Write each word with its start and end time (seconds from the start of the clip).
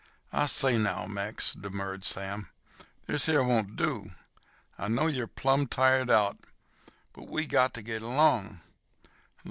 "I 0.33 0.47
say 0.47 0.79
now, 0.79 1.05
Mex," 1.05 1.53
demurred 1.53 2.03
Sam, 2.05 2.49
"this 3.05 3.27
here 3.27 3.43
won't 3.43 3.75
do. 3.75 4.09
I 4.75 4.87
know 4.87 5.05
you're 5.05 5.27
plumb 5.27 5.67
tired 5.67 6.09
out, 6.09 6.39
but 7.13 7.27
we 7.29 7.45
got 7.45 7.75
ter 7.75 7.81
git 7.81 8.01
along. 8.01 8.61